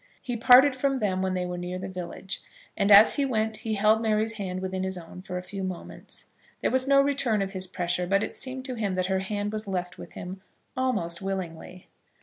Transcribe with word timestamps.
He 0.19 0.35
parted 0.35 0.75
from 0.75 0.97
them 0.97 1.21
when 1.21 1.35
they 1.35 1.45
were 1.45 1.59
near 1.59 1.77
the 1.77 1.87
village, 1.87 2.41
and 2.75 2.91
as 2.91 3.17
he 3.17 3.23
went 3.23 3.57
he 3.57 3.75
held 3.75 4.01
Mary's 4.01 4.31
hand 4.33 4.59
within 4.59 4.81
his 4.81 4.97
own 4.97 5.21
for 5.21 5.37
a 5.37 5.43
few 5.43 5.63
moments. 5.63 6.25
There 6.61 6.71
was 6.71 6.87
no 6.87 7.03
return 7.03 7.39
of 7.43 7.51
his 7.51 7.67
pressure, 7.67 8.07
but 8.07 8.23
it 8.23 8.35
seemed 8.35 8.65
to 8.65 8.73
him 8.73 8.95
that 8.95 9.05
her 9.05 9.19
hand 9.19 9.53
was 9.53 9.67
left 9.67 9.99
with 9.99 10.13
him 10.13 10.41
almost 10.75 11.21
willingly. 11.21 11.87